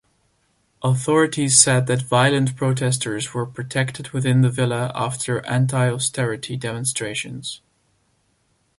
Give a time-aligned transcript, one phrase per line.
[0.81, 7.61] Authorities said that violent protesters were protected within the villa after anti-austerity demonstrations.